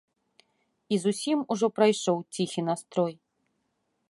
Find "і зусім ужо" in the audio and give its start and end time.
0.95-1.67